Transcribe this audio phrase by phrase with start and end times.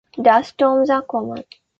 [0.19, 1.43] Dust storms are common.